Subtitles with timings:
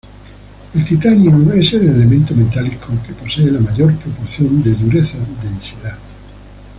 [0.73, 5.99] El titanio es el elemento metálico que posee la mayor proporción de dureza-densidad.